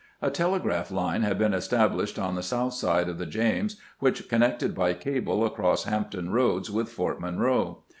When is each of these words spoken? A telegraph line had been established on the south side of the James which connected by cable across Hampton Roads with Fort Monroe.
A 0.19 0.31
telegraph 0.31 0.89
line 0.89 1.21
had 1.21 1.37
been 1.37 1.53
established 1.53 2.17
on 2.17 2.33
the 2.33 2.41
south 2.41 2.73
side 2.73 3.07
of 3.07 3.19
the 3.19 3.27
James 3.27 3.79
which 3.99 4.27
connected 4.27 4.73
by 4.73 4.95
cable 4.95 5.45
across 5.45 5.83
Hampton 5.83 6.31
Roads 6.31 6.71
with 6.71 6.89
Fort 6.89 7.21
Monroe. 7.21 7.83